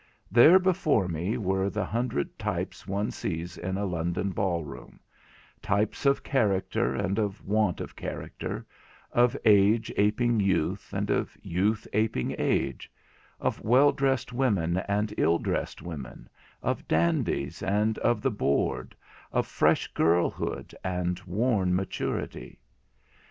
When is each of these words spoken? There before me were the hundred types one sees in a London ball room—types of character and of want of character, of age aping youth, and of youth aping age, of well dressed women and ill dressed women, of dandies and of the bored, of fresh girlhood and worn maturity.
There 0.31 0.57
before 0.57 1.07
me 1.07 1.37
were 1.37 1.69
the 1.69 1.85
hundred 1.85 2.39
types 2.39 2.87
one 2.87 3.11
sees 3.11 3.55
in 3.55 3.77
a 3.77 3.85
London 3.85 4.31
ball 4.31 4.63
room—types 4.63 6.07
of 6.07 6.23
character 6.23 6.95
and 6.95 7.19
of 7.19 7.45
want 7.45 7.79
of 7.79 7.95
character, 7.95 8.65
of 9.11 9.37
age 9.45 9.93
aping 9.97 10.39
youth, 10.39 10.91
and 10.91 11.11
of 11.11 11.37
youth 11.43 11.87
aping 11.93 12.33
age, 12.39 12.91
of 13.39 13.61
well 13.63 13.91
dressed 13.91 14.33
women 14.33 14.77
and 14.87 15.13
ill 15.19 15.37
dressed 15.37 15.83
women, 15.83 16.27
of 16.63 16.87
dandies 16.87 17.61
and 17.61 17.99
of 17.99 18.23
the 18.23 18.31
bored, 18.31 18.95
of 19.31 19.45
fresh 19.45 19.87
girlhood 19.93 20.73
and 20.83 21.19
worn 21.27 21.75
maturity. 21.75 22.57